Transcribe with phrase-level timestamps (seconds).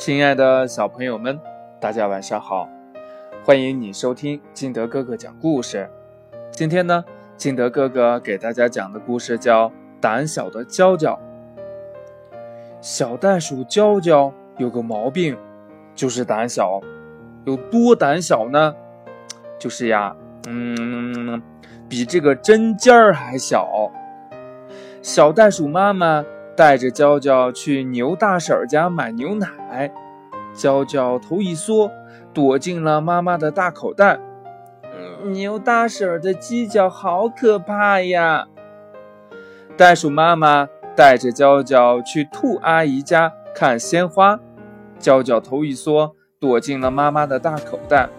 [0.00, 1.38] 亲爱的小朋友们，
[1.78, 2.66] 大家晚上好！
[3.44, 5.90] 欢迎你收听金德哥哥讲故事。
[6.50, 7.04] 今天呢，
[7.36, 9.68] 金德哥哥给大家讲的故事叫
[10.00, 11.12] 《胆小的娇娇》。
[12.80, 15.36] 小袋鼠娇娇有个毛病，
[15.94, 16.80] 就是胆小。
[17.44, 18.74] 有多胆小呢？
[19.58, 20.16] 就是呀，
[20.48, 21.42] 嗯，
[21.90, 23.92] 比这个针尖儿还小。
[25.02, 26.24] 小袋鼠妈妈
[26.60, 29.90] 带着娇娇去牛大婶家买牛奶，
[30.52, 31.90] 娇娇头一缩，
[32.34, 34.20] 躲进了妈妈的大口袋。
[35.24, 38.46] 牛大婶的犄角好可怕呀！
[39.74, 44.38] 袋鼠妈妈带着娇娇去兔阿姨家看鲜花，
[44.98, 48.10] 娇娇头一缩，躲进了妈妈的大口袋。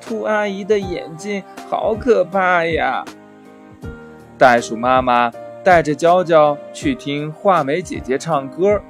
[0.00, 3.04] 兔阿姨的眼睛好可怕呀！
[4.38, 5.30] 袋鼠妈妈。
[5.62, 8.80] 带着娇娇去听画眉姐姐唱歌，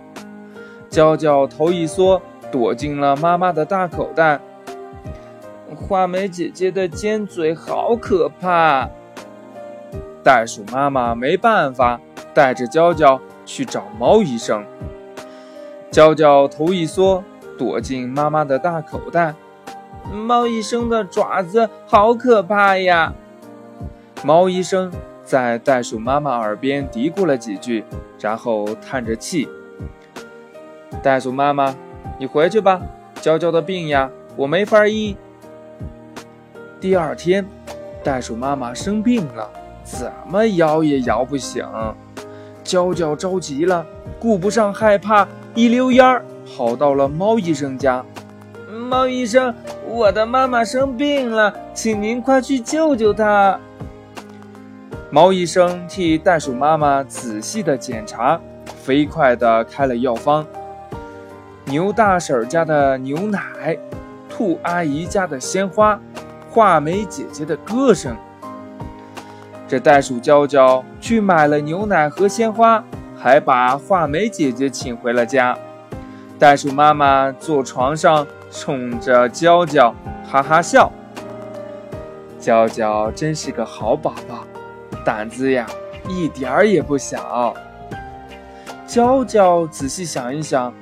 [0.89, 4.41] 娇娇头一缩，躲进了妈妈的大口袋。
[5.75, 8.89] 画眉姐姐的尖嘴好可怕，
[10.23, 12.01] 袋鼠妈妈没办法，
[12.33, 14.65] 带着娇娇去找猫医生。
[15.91, 17.25] 娇娇头一缩，
[17.59, 19.35] 躲进妈妈的大口袋。
[20.13, 23.13] 猫医生的爪子好可怕呀，
[24.25, 24.91] 猫医生。
[25.31, 27.85] 在袋鼠妈妈耳边嘀咕了几句，
[28.19, 29.49] 然后叹着气
[31.05, 31.73] ：“袋鼠妈妈，
[32.19, 32.83] 你回去吧，
[33.21, 35.17] 娇娇的病呀，我没法医。”
[36.81, 37.47] 第二天，
[38.03, 39.49] 袋鼠妈妈生病了，
[39.85, 41.65] 怎么摇也摇不醒。
[42.65, 43.87] 娇娇着急了，
[44.19, 48.05] 顾不上害怕，一溜烟儿跑到了猫医生家。
[48.69, 49.55] 猫医生，
[49.87, 53.61] 我的妈妈生病了，请您快去救救她。
[55.13, 60.47] 毛医生替袋鼠妈妈仔细的检查，飞快的开了药方。
[61.65, 63.77] 牛大婶家的牛奶，
[64.29, 65.99] 兔阿姨家的鲜花，
[66.49, 68.17] 画眉姐姐的歌声。
[69.67, 72.85] 这袋鼠娇娇去买了牛奶和鲜花，
[73.19, 75.59] 还把画眉姐姐请回了家。
[76.39, 79.93] 袋鼠妈妈坐床上，冲着娇娇
[80.25, 80.93] 哈哈笑。
[82.39, 84.45] 娇娇真是个好宝宝。
[85.05, 85.67] 胆子呀，
[86.09, 87.55] 一点儿也不小。
[88.87, 90.73] 娇娇仔细想一想，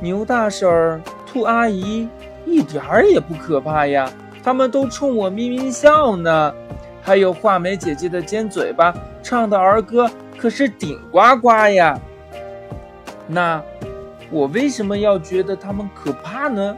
[0.00, 2.08] 牛大婶儿、兔阿姨
[2.46, 4.10] 一点儿也不可怕呀，
[4.42, 6.54] 他们都冲我咪咪笑呢。
[7.02, 11.98] 还有画眉姐姐的尖嘴巴，唱的儿歌可是顶呱呱呀。
[13.26, 13.62] 那
[14.30, 16.76] 我为什么要觉得他们可怕呢？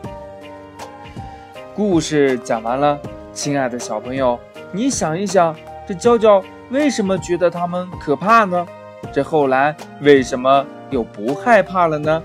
[1.75, 2.99] 故事讲完了，
[3.33, 4.39] 亲爱的小朋友，
[4.73, 5.55] 你想一想。
[5.87, 8.67] 这娇娇为什么觉得他们可怕呢？
[9.13, 12.23] 这后来为什么又不害怕了呢？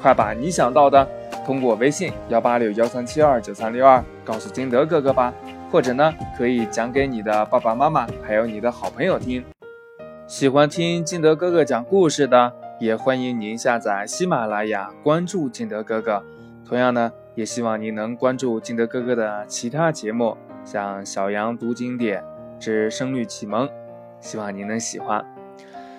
[0.00, 1.06] 快把你想到的
[1.44, 5.34] 通过微信幺八六幺三七二九三六二告诉金德哥哥吧，
[5.70, 9.44] 或者呢可以讲给你的爸爸妈妈还有你的好朋友听。
[10.28, 16.22] 喜欢听金德哥哥讲故事的，也欢迎您下载喜马拉雅关注金德哥哥。
[16.64, 22.22] 同样呢，也希望您能关注金德哥哥的其他节目，像小羊读经典。
[22.58, 23.68] 之声律启蒙，
[24.20, 25.24] 希望您能喜欢。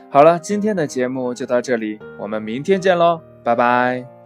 [0.09, 4.16] 好了，今天的节目就到这里，我们明天见喽，拜拜。